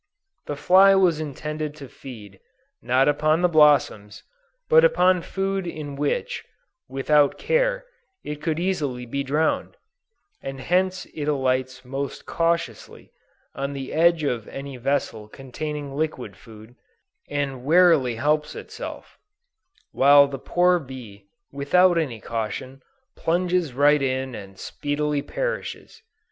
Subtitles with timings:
[0.47, 2.39] The fly was intended to feed,
[2.81, 4.23] not upon the blossoms,
[4.67, 6.43] but upon food in which,
[6.89, 7.85] without care,
[8.23, 9.77] it could easily be drowned;
[10.41, 13.11] and hence it alights most cautiously,
[13.53, 16.73] on the edge of any vessel containing liquid food,
[17.29, 19.19] and warily helps itself:
[19.91, 22.81] while the poor bee, without any caution,
[23.15, 26.01] plunges right in and speedily perishes.